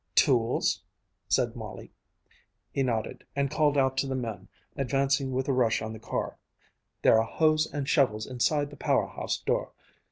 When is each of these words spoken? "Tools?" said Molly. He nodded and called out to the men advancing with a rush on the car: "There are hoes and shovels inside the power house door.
"Tools?" 0.15 0.83
said 1.27 1.55
Molly. 1.55 1.91
He 2.71 2.81
nodded 2.81 3.23
and 3.35 3.51
called 3.51 3.77
out 3.77 3.97
to 3.97 4.07
the 4.07 4.15
men 4.15 4.47
advancing 4.75 5.31
with 5.31 5.47
a 5.47 5.53
rush 5.53 5.79
on 5.79 5.93
the 5.93 5.99
car: 5.99 6.39
"There 7.03 7.19
are 7.19 7.23
hoes 7.23 7.67
and 7.71 7.87
shovels 7.87 8.25
inside 8.25 8.71
the 8.71 8.77
power 8.77 9.05
house 9.05 9.37
door. 9.37 9.73